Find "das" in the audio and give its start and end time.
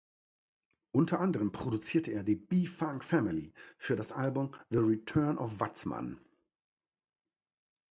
3.95-4.11